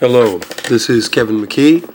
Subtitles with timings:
[0.00, 0.38] Hello,
[0.68, 1.88] this is Kevin McKee,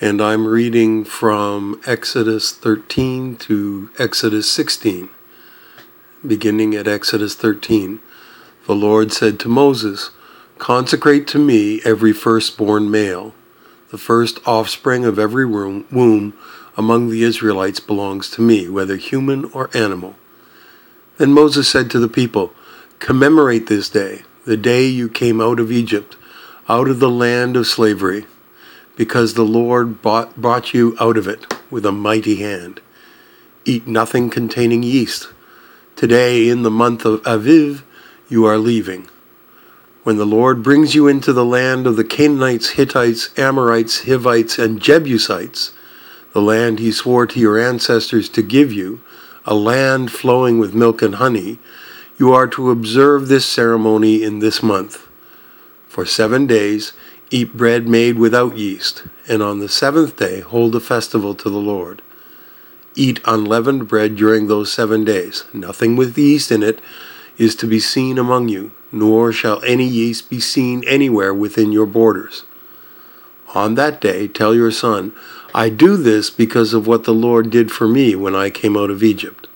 [0.00, 5.08] and I'm reading from Exodus 13 to Exodus 16.
[6.26, 8.00] Beginning at Exodus 13,
[8.66, 10.10] the Lord said to Moses,
[10.58, 13.32] Consecrate to me every firstborn male.
[13.92, 16.34] The first offspring of every womb
[16.76, 20.16] among the Israelites belongs to me, whether human or animal.
[21.16, 22.52] Then Moses said to the people,
[22.98, 26.16] Commemorate this day, the day you came out of Egypt
[26.68, 28.26] out of the land of slavery,
[28.96, 32.80] because the Lord bought, brought you out of it with a mighty hand.
[33.64, 35.28] Eat nothing containing yeast.
[35.94, 37.82] Today, in the month of Aviv,
[38.28, 39.08] you are leaving.
[40.02, 44.80] When the Lord brings you into the land of the Canaanites, Hittites, Amorites, Hivites, and
[44.80, 45.72] Jebusites,
[46.32, 49.00] the land he swore to your ancestors to give you,
[49.44, 51.58] a land flowing with milk and honey,
[52.18, 55.05] you are to observe this ceremony in this month.
[55.96, 56.92] For seven days
[57.30, 61.56] eat bread made without yeast, and on the seventh day hold a festival to the
[61.56, 62.02] Lord.
[62.94, 65.44] Eat unleavened bread during those seven days.
[65.54, 66.80] Nothing with yeast in it
[67.38, 71.86] is to be seen among you, nor shall any yeast be seen anywhere within your
[71.86, 72.44] borders.
[73.54, 75.14] On that day tell your son,
[75.54, 78.90] I do this because of what the Lord did for me when I came out
[78.90, 79.48] of Egypt.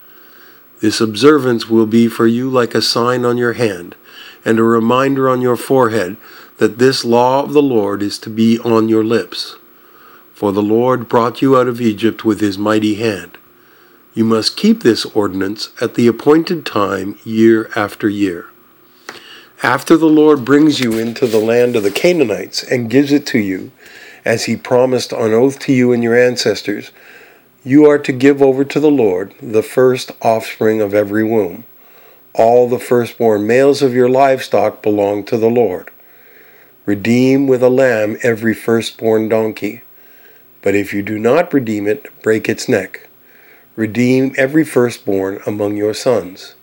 [0.79, 3.95] This observance will be for you like a sign on your hand
[4.43, 6.17] and a reminder on your forehead
[6.57, 9.55] that this law of the Lord is to be on your lips.
[10.33, 13.37] For the Lord brought you out of Egypt with his mighty hand.
[14.13, 18.47] You must keep this ordinance at the appointed time year after year.
[19.63, 23.39] After the Lord brings you into the land of the Canaanites and gives it to
[23.39, 23.71] you,
[24.25, 26.91] as he promised on oath to you and your ancestors,
[27.63, 31.63] you are to give over to the Lord the first offspring of every womb
[32.33, 35.91] all the firstborn males of your livestock belong to the Lord.
[36.85, 39.81] Redeem with a lamb every firstborn donkey.
[40.61, 43.07] But if you do not redeem it, break its neck.
[43.75, 46.55] Redeem every firstborn among your sons.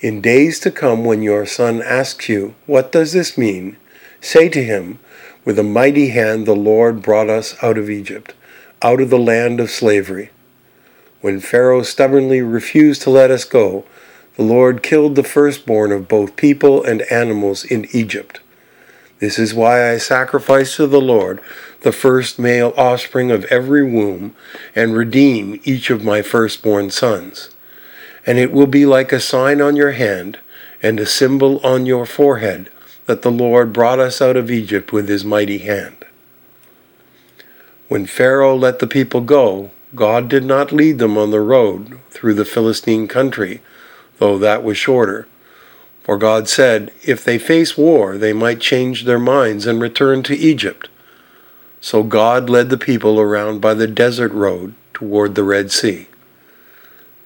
[0.00, 3.76] In days to come, when your son asks you, What does this mean?
[4.20, 4.98] say to him,
[5.44, 8.34] With a mighty hand the Lord brought us out of Egypt,
[8.82, 10.30] out of the land of slavery.
[11.20, 13.84] When Pharaoh stubbornly refused to let us go,
[14.36, 18.40] the Lord killed the firstborn of both people and animals in Egypt.
[19.20, 21.40] This is why I sacrifice to the Lord
[21.82, 24.34] the first male offspring of every womb,
[24.74, 27.50] and redeem each of my firstborn sons.
[28.26, 30.38] And it will be like a sign on your hand,
[30.82, 32.70] and a symbol on your forehead,
[33.06, 36.04] that the Lord brought us out of Egypt with his mighty hand.
[37.88, 42.34] When Pharaoh let the people go, God did not lead them on the road through
[42.34, 43.60] the Philistine country
[44.18, 45.26] though that was shorter.
[46.02, 50.36] For God said, If they face war, they might change their minds and return to
[50.36, 50.88] Egypt.
[51.80, 56.08] So God led the people around by the desert road toward the Red Sea.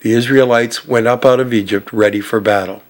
[0.00, 2.82] The Israelites went up out of Egypt ready for battle.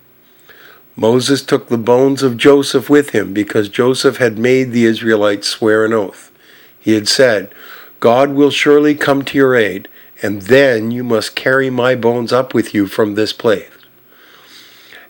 [0.95, 5.85] Moses took the bones of Joseph with him because Joseph had made the Israelites swear
[5.85, 6.31] an oath.
[6.79, 7.55] He had said,
[8.01, 9.89] God will surely come to your aid,
[10.23, 13.71] and then you must carry my bones up with you from this place.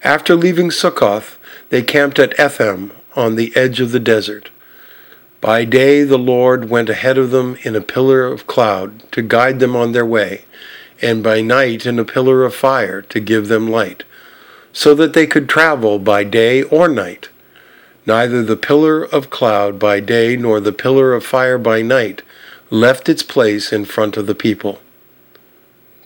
[0.04, 1.38] After leaving Succoth,
[1.70, 4.50] they camped at Etham on the edge of the desert.
[5.40, 9.58] By day the Lord went ahead of them in a pillar of cloud to guide
[9.58, 10.44] them on their way,
[11.02, 14.04] and by night in a pillar of fire to give them light,
[14.72, 17.28] so that they could travel by day or night.
[18.06, 22.22] Neither the pillar of cloud by day nor the pillar of fire by night
[22.70, 24.80] left its place in front of the people.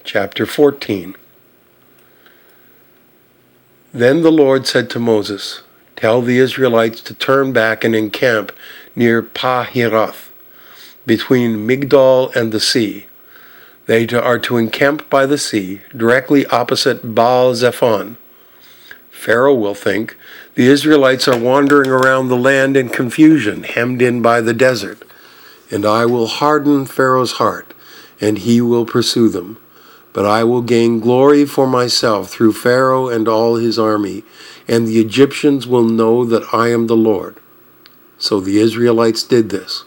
[0.03, 1.15] Chapter 14
[3.93, 5.63] then the Lord said to Moses,
[5.97, 8.51] Tell the Israelites to turn back and encamp
[8.97, 10.31] near Pi-hahiroth,
[11.07, 13.07] between Migdol and the sea.
[13.87, 18.17] They are to encamp by the sea, directly opposite Baal Zephon.
[19.11, 20.17] Pharaoh will think
[20.55, 25.03] the Israelites are wandering around the land in confusion, hemmed in by the desert.
[25.71, 27.73] And I will harden Pharaoh's heart,
[28.21, 29.59] and he will pursue them.
[30.13, 34.25] But I will gain glory for myself through Pharaoh and all his army,
[34.69, 37.39] and the Egyptians will know that I am the Lord.
[38.19, 39.85] So the Israelites did this.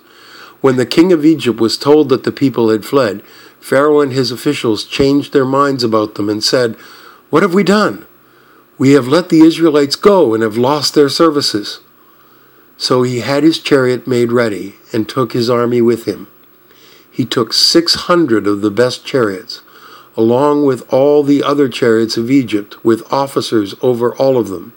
[0.61, 3.21] When the king of Egypt was told that the people had fled,
[3.59, 6.75] Pharaoh and his officials changed their minds about them and said,
[7.29, 8.05] What have we done?
[8.77, 11.79] We have let the Israelites go and have lost their services.
[12.77, 16.27] So he had his chariot made ready and took his army with him.
[17.09, 19.61] He took six hundred of the best chariots
[20.17, 24.73] along with all the other chariots of Egypt, with officers over all of them.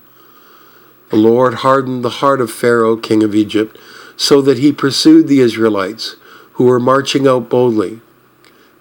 [1.11, 3.79] The Lord hardened the heart of Pharaoh, king of Egypt,
[4.17, 6.17] so that he pursued the Israelites,
[6.55, 8.01] who were marching out boldly.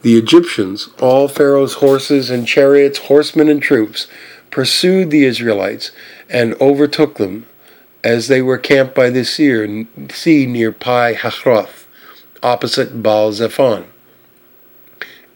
[0.02, 4.08] The Egyptians, all Pharaoh's horses and chariots, horsemen and troops,
[4.50, 5.92] pursued the Israelites
[6.30, 7.46] and overtook them
[8.04, 11.86] as they were camped by the sea near Pi Hahiroth,
[12.42, 13.86] opposite Baal Zephon.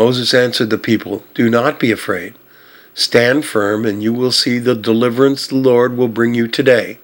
[0.00, 2.32] Moses answered the people, Do not be afraid.
[2.94, 6.98] Stand firm, and you will see the deliverance the Lord will bring you today.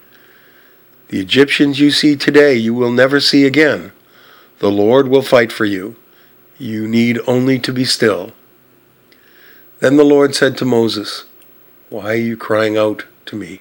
[1.09, 3.93] The Egyptians you see today you will never see again.
[4.61, 5.97] The Lord will fight for you.
[6.57, 8.33] You need only to be still.
[9.81, 11.27] Then the Lord said to Moses,
[11.91, 13.61] Why are you crying out to me?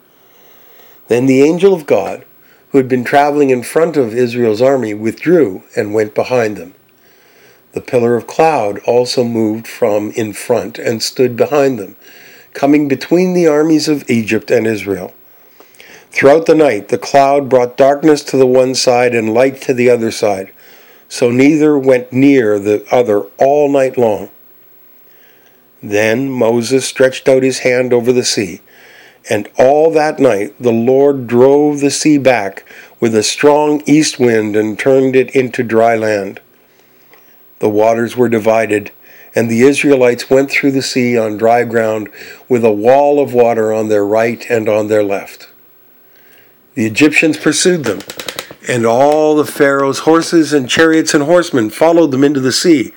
[1.11, 2.23] Then the angel of God,
[2.69, 6.73] who had been traveling in front of Israel's army, withdrew and went behind them.
[7.73, 11.97] The pillar of cloud also moved from in front and stood behind them
[12.53, 15.13] coming between the armies of Egypt and Israel.
[16.11, 19.89] Throughout the night, the cloud brought darkness to the one side and light to the
[19.89, 20.53] other side,
[21.09, 24.29] so neither went near the other all night long.
[25.83, 28.61] Then Moses stretched out his hand over the sea,
[29.29, 32.65] and all that night the Lord drove the sea back
[32.99, 36.39] with a strong east wind and turned it into dry land.
[37.59, 38.91] The waters were divided
[39.35, 42.09] and the Israelites went through the sea on dry ground
[42.49, 45.49] with a wall of water on their right and on their left.
[46.73, 47.99] The Egyptians pursued them,
[48.67, 52.93] and all the Pharaoh's horses and chariots and horsemen followed them into the sea.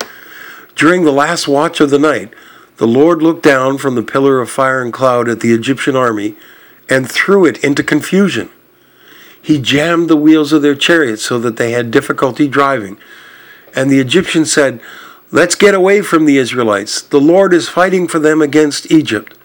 [0.75, 2.33] During the last watch of the night,
[2.77, 6.35] the Lord looked down from the pillar of fire and cloud at the Egyptian army
[6.89, 8.49] and threw it into confusion.
[9.41, 12.97] He jammed the wheels of their chariots so that they had difficulty driving.
[13.75, 14.81] And the Egyptians said,
[15.31, 17.01] Let's get away from the Israelites.
[17.01, 19.37] The Lord is fighting for them against Egypt.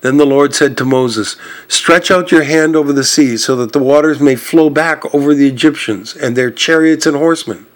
[0.00, 1.36] Then the Lord said to Moses,
[1.66, 5.34] Stretch out your hand over the sea, so that the waters may flow back over
[5.34, 7.66] the Egyptians and their chariots and horsemen.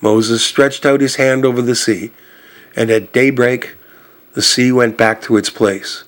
[0.00, 2.10] Moses stretched out his hand over the sea,
[2.76, 3.76] and at daybreak
[4.34, 6.04] the sea went back to its place.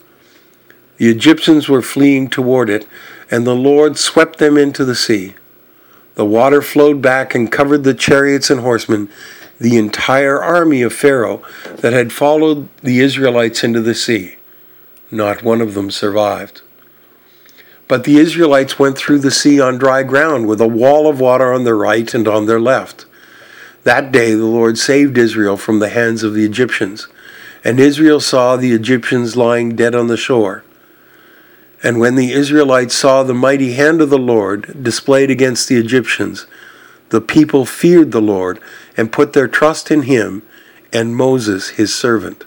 [0.96, 2.86] The Egyptians were fleeing toward it,
[3.30, 5.34] and the Lord swept them into the sea.
[6.14, 9.08] The water flowed back and covered the chariots and horsemen,
[9.58, 11.42] the entire army of Pharaoh
[11.78, 14.36] that had followed the Israelites into the sea.
[15.10, 16.62] Not one of them survived.
[17.88, 21.52] But the Israelites went through the sea on dry ground with a wall of water
[21.52, 23.06] on their right and on their left.
[23.84, 27.06] That day the Lord saved Israel from the hands of the Egyptians,
[27.62, 30.64] and Israel saw the Egyptians lying dead on the shore.
[31.82, 36.46] And when the Israelites saw the mighty hand of the Lord displayed against the Egyptians,
[37.10, 38.58] the people feared the Lord
[38.96, 40.42] and put their trust in him
[40.90, 42.44] and Moses, his servant.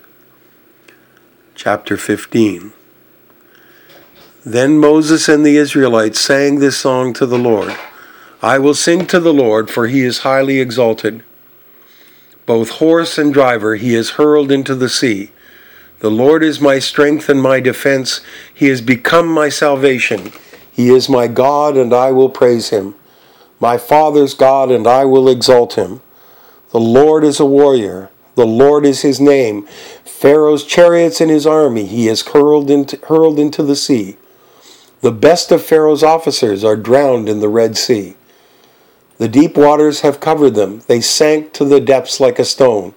[1.53, 2.74] Chapter 15
[4.44, 7.77] Then Moses and the Israelites sang this song to the Lord
[8.41, 11.24] I will sing to the Lord, for he is highly exalted.
[12.47, 15.29] Both horse and driver he is hurled into the sea.
[15.99, 18.21] The Lord is my strength and my defense.
[18.51, 20.31] He has become my salvation.
[20.71, 22.95] He is my God, and I will praise him
[23.59, 26.01] my father's God, and I will exalt him.
[26.71, 28.09] The Lord is a warrior.
[28.35, 29.65] The Lord is his name.
[30.05, 34.17] Pharaoh's chariots and his army he has hurled into, hurled into the sea.
[35.01, 38.15] The best of Pharaoh's officers are drowned in the Red Sea.
[39.17, 40.81] The deep waters have covered them.
[40.88, 42.93] They sank to the depths like a stone.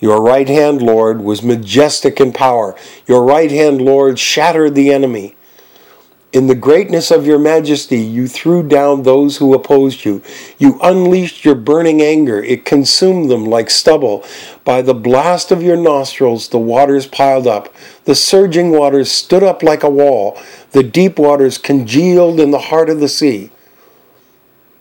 [0.00, 2.74] Your right hand, Lord, was majestic in power.
[3.06, 5.36] Your right hand, Lord, shattered the enemy.
[6.32, 10.22] In the greatness of your majesty, you threw down those who opposed you.
[10.58, 12.42] You unleashed your burning anger.
[12.42, 14.24] It consumed them like stubble.
[14.64, 17.72] By the blast of your nostrils, the waters piled up.
[18.06, 20.40] The surging waters stood up like a wall.
[20.72, 23.50] The deep waters congealed in the heart of the sea.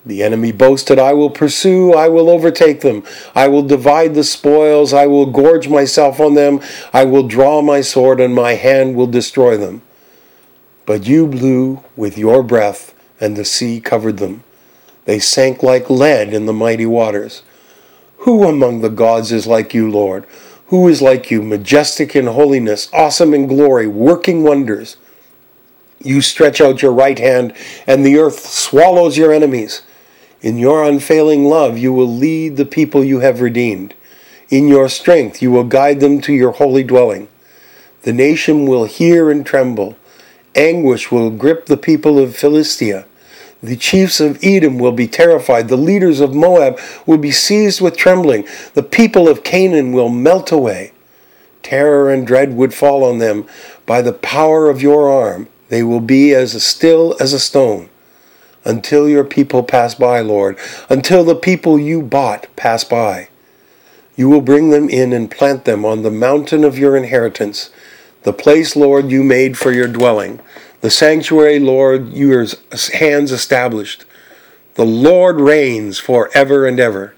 [0.03, 3.03] The enemy boasted, I will pursue, I will overtake them,
[3.35, 6.59] I will divide the spoils, I will gorge myself on them,
[6.91, 9.83] I will draw my sword, and my hand will destroy them.
[10.87, 14.43] But you blew with your breath, and the sea covered them.
[15.05, 17.43] They sank like lead in the mighty waters.
[18.19, 20.25] Who among the gods is like you, Lord?
[20.67, 24.97] Who is like you, majestic in holiness, awesome in glory, working wonders?
[26.03, 27.53] You stretch out your right hand,
[27.85, 29.83] and the earth swallows your enemies.
[30.41, 33.93] In your unfailing love, you will lead the people you have redeemed.
[34.49, 37.27] In your strength, you will guide them to your holy dwelling.
[38.01, 39.95] The nation will hear and tremble.
[40.55, 43.05] Anguish will grip the people of Philistia.
[43.61, 45.67] The chiefs of Edom will be terrified.
[45.67, 48.47] The leaders of Moab will be seized with trembling.
[48.73, 50.93] The people of Canaan will melt away.
[51.61, 53.45] Terror and dread would fall on them.
[53.85, 57.89] By the power of your arm, they will be as still as a stone
[58.63, 60.57] until your people pass by, Lord,
[60.89, 63.29] until the people you bought pass by.
[64.15, 67.71] You will bring them in and plant them on the mountain of your inheritance,
[68.23, 70.39] the place, Lord, you made for your dwelling,
[70.81, 72.45] the sanctuary, Lord, your
[72.93, 74.05] hands established.
[74.75, 77.15] The Lord reigns for ever and ever.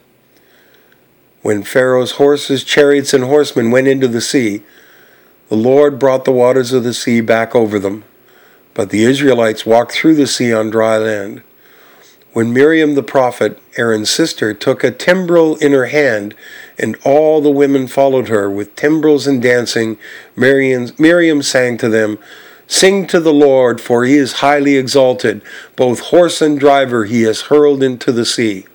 [1.42, 4.64] When Pharaoh's horses, chariots, and horsemen went into the sea,
[5.50, 8.06] the Lord brought the waters of the sea back over them.
[8.74, 11.44] But the Israelites walked through the sea on dry land.
[12.34, 16.34] When Miriam the prophet, Aaron's sister, took a timbrel in her hand,
[16.80, 20.00] and all the women followed her with timbrels and dancing,
[20.36, 22.18] Miriam, sang to them,
[22.66, 25.44] Sing to the Lord, for he is highly exalted.
[25.76, 28.66] Both horse and driver he has hurled into the sea.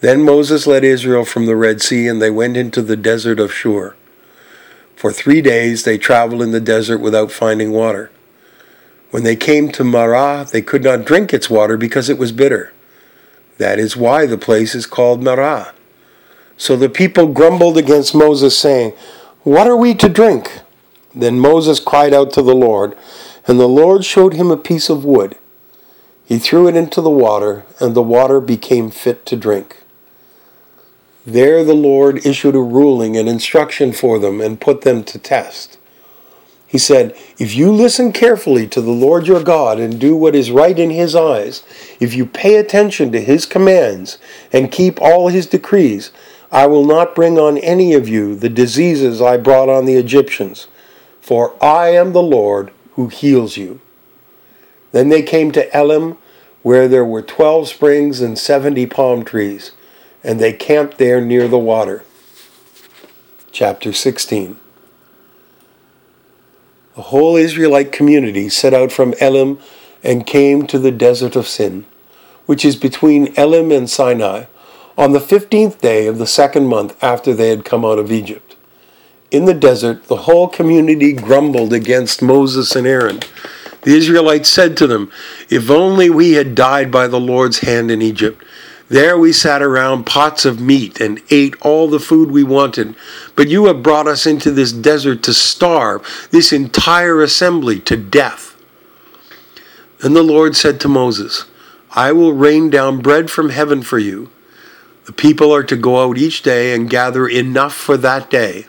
[0.00, 3.54] Then Moses led Israel from the Red Sea, and they went into the desert of
[3.54, 3.94] Shur.
[4.94, 8.10] For three days they traveled in the desert without finding water.
[9.12, 12.72] When they came to Marah, they could not drink its water because it was bitter.
[13.58, 15.74] That is why the place is called Marah.
[16.56, 18.94] So the people grumbled against Moses, saying,
[19.42, 20.60] What are we to drink?
[21.14, 22.96] Then Moses cried out to the Lord,
[23.46, 25.36] and the Lord showed him a piece of wood.
[26.24, 29.76] He threw it into the water, and the water became fit to drink.
[31.26, 35.76] There the Lord issued a ruling and instruction for them and put them to test.
[36.72, 40.50] He said, If you listen carefully to the Lord your God and do what is
[40.50, 41.62] right in his eyes,
[42.00, 44.16] if you pay attention to his commands
[44.54, 46.12] and keep all his decrees,
[46.50, 50.66] I will not bring on any of you the diseases I brought on the Egyptians,
[51.20, 53.82] for I am the Lord who heals you.
[54.92, 56.16] Then they came to Elim,
[56.62, 59.72] where there were twelve springs and seventy palm trees,
[60.24, 62.02] and they camped there near the water.
[63.50, 64.58] Chapter 16
[66.94, 69.58] the whole Israelite community set out from Elim
[70.02, 71.86] and came to the desert of Sin,
[72.46, 74.44] which is between Elim and Sinai,
[74.98, 78.56] on the fifteenth day of the second month after they had come out of Egypt.
[79.30, 83.20] In the desert, the whole community grumbled against Moses and Aaron.
[83.82, 85.10] The Israelites said to them,
[85.48, 88.44] If only we had died by the Lord's hand in Egypt
[88.92, 92.94] there we sat around pots of meat and ate all the food we wanted.
[93.34, 98.54] But you have brought us into this desert to starve, this entire assembly to death.
[100.00, 101.46] Then the Lord said to Moses,
[101.92, 104.28] I will rain down bread from heaven for you.
[105.06, 108.66] The people are to go out each day and gather enough for that day.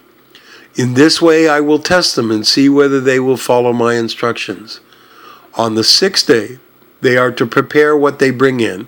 [0.75, 4.79] In this way I will test them and see whether they will follow my instructions.
[5.55, 6.59] On the sixth day,
[7.01, 8.87] they are to prepare what they bring in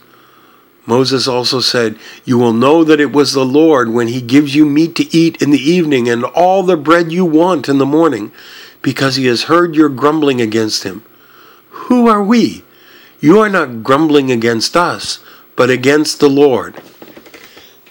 [0.85, 4.65] Moses also said, You will know that it was the Lord when he gives you
[4.65, 8.31] meat to eat in the evening and all the bread you want in the morning,
[8.81, 11.03] because he has heard your grumbling against him.
[11.69, 12.63] Who are we?
[13.19, 15.19] You are not grumbling against us,
[15.55, 16.81] but against the Lord.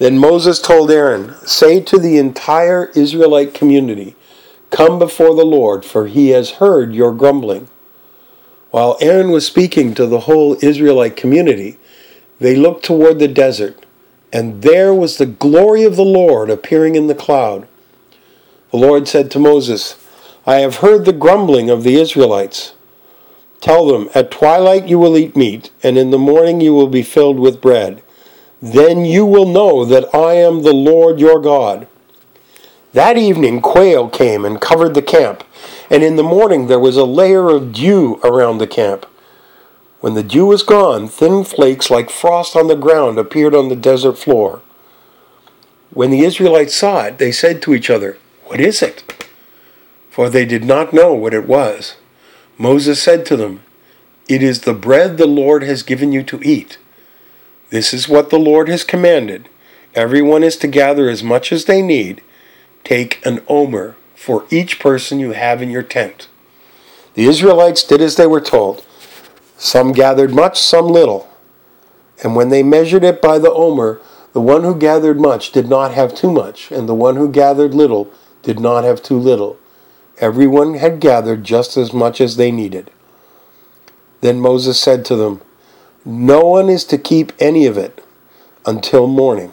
[0.00, 4.16] Then Moses told Aaron, Say to the entire Israelite community,
[4.70, 7.68] Come before the Lord, for he has heard your grumbling.
[8.70, 11.78] While Aaron was speaking to the whole Israelite community,
[12.40, 13.87] they looked toward the desert,
[14.32, 17.68] and there was the glory of the Lord appearing in the cloud.
[18.70, 19.97] The Lord said to Moses,
[20.47, 22.75] I have heard the grumbling of the Israelites.
[23.61, 27.02] Tell them, At twilight you will eat meat, and in the morning you will be
[27.02, 28.02] filled with bread.
[28.62, 31.87] Then you will know that I am the Lord your God.
[32.92, 35.44] That evening, quail came and covered the camp,
[35.90, 39.06] and in the morning there was a layer of dew around the camp.
[40.00, 43.76] When the dew was gone, thin flakes like frost on the ground appeared on the
[43.76, 44.62] desert floor.
[45.92, 49.26] When the Israelites saw it, they said to each other, What is it?
[50.11, 51.97] For they did not know what it was.
[52.57, 53.62] Moses said to them,
[54.28, 56.78] It is the bread the Lord has given you to eat.
[57.71, 59.49] This is what the Lord has commanded.
[59.95, 62.23] Everyone is to gather as much as they need
[62.85, 66.28] Take an omer for each person you have in your tent.
[67.14, 68.85] The Israelites did as they were told.
[69.61, 71.29] Some gathered much, some little.
[72.25, 74.00] And when they measured it by the omer,
[74.33, 77.75] the one who gathered much did not have too much, and the one who gathered
[77.75, 78.11] little
[78.43, 79.59] did not have too little.
[80.17, 82.90] Everyone had gathered just as much as they needed.
[84.23, 85.43] Then Moses said to them,
[86.07, 88.02] No one is to keep any of it
[88.64, 89.52] until morning.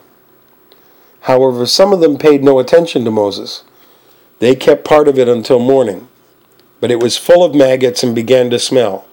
[1.22, 3.66] However, some of them paid no attention to Moses.
[4.40, 6.08] They kept part of it until morning.
[6.80, 9.07] But it was full of maggots and began to smell.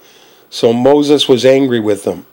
[0.50, 2.26] So Moses was angry with them.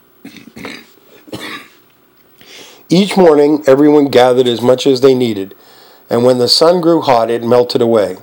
[2.89, 5.56] Each morning, everyone gathered as much as they needed,
[6.10, 8.18] and when the sun grew hot, it melted away.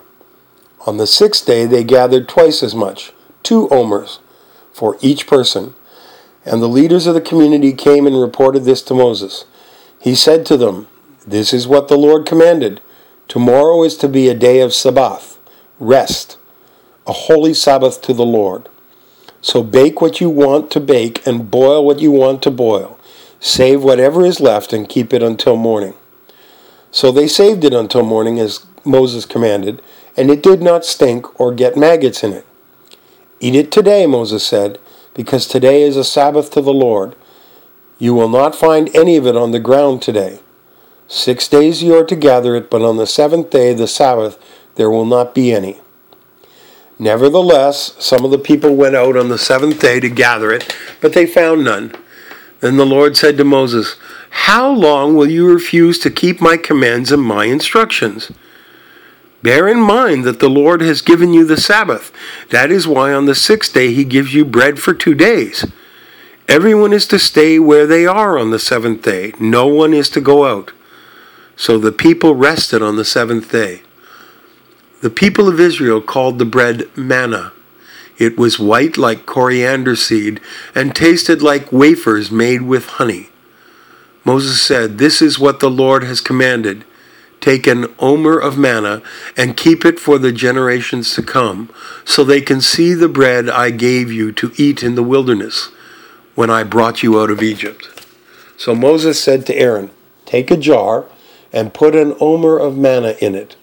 [0.86, 4.20] On the sixth day, they gathered twice as much, two omers,
[4.72, 5.74] for each person.
[6.44, 9.44] And the leaders of the community came and reported this to Moses.
[10.00, 10.86] He said to them,
[11.26, 12.80] this is what the Lord commanded.
[13.26, 15.38] Tomorrow is to be a day of Sabbath,
[15.78, 16.38] rest,
[17.06, 18.68] a holy Sabbath to the Lord.
[19.48, 23.00] So bake what you want to bake and boil what you want to boil.
[23.40, 25.94] Save whatever is left and keep it until morning.
[26.90, 29.80] So they saved it until morning as Moses commanded,
[30.18, 32.44] and it did not stink or get maggots in it.
[33.40, 34.78] Eat it today, Moses said,
[35.14, 37.16] because today is a Sabbath to the Lord.
[37.98, 40.40] You will not find any of it on the ground today.
[41.06, 44.38] Six days you are to gather it, but on the seventh day, the Sabbath,
[44.74, 45.80] there will not be any.
[46.98, 51.12] Nevertheless, some of the people went out on the seventh day to gather it, but
[51.12, 51.94] they found none.
[52.60, 53.96] Then the Lord said to Moses,
[54.30, 58.32] How long will you refuse to keep my commands and my instructions?
[59.42, 62.10] Bear in mind that the Lord has given you the Sabbath.
[62.50, 65.64] That is why on the sixth day he gives you bread for two days.
[66.48, 69.34] Everyone is to stay where they are on the seventh day.
[69.38, 70.72] No one is to go out.
[71.54, 73.82] So the people rested on the seventh day.
[75.00, 77.52] The people of Israel called the bread manna.
[78.18, 80.40] It was white like coriander seed
[80.74, 83.28] and tasted like wafers made with honey.
[84.24, 86.84] Moses said, This is what the Lord has commanded.
[87.40, 89.00] Take an omer of manna
[89.36, 91.70] and keep it for the generations to come,
[92.04, 95.68] so they can see the bread I gave you to eat in the wilderness
[96.34, 97.88] when I brought you out of Egypt.
[98.56, 99.90] So Moses said to Aaron,
[100.26, 101.04] Take a jar
[101.52, 103.54] and put an omer of manna in it,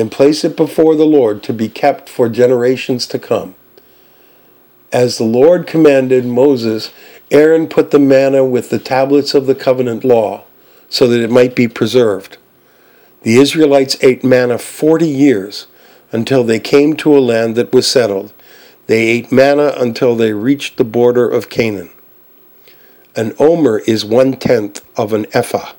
[0.00, 3.54] and place it before the Lord to be kept for generations to come.
[4.90, 6.90] As the Lord commanded Moses,
[7.30, 10.44] Aaron put the manna with the tablets of the covenant law,
[10.88, 12.38] so that it might be preserved.
[13.22, 15.66] The Israelites ate manna forty years
[16.10, 18.32] until they came to a land that was settled.
[18.86, 21.90] They ate manna until they reached the border of Canaan.
[23.14, 25.74] An omer is one tenth of an ephah